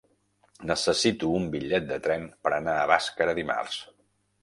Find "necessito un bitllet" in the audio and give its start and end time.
0.71-1.87